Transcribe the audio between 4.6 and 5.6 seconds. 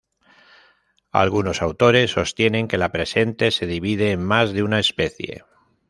una especie.